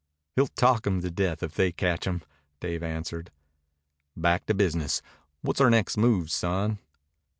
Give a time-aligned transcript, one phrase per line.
[0.35, 2.23] "He'll talk them to death if they catch him,"
[2.59, 3.29] Dave answered.
[4.17, 4.99] "Back to business.
[5.43, 6.79] What's our next move, son?"